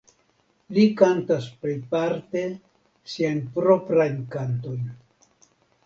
[0.77, 2.43] Li kantas plejparte
[3.13, 4.85] siajn proprajn kantojn.